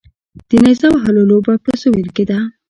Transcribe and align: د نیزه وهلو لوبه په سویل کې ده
د 0.49 0.51
نیزه 0.63 0.87
وهلو 0.91 1.21
لوبه 1.29 1.53
په 1.63 1.71
سویل 1.81 2.09
کې 2.15 2.23
ده 2.29 2.39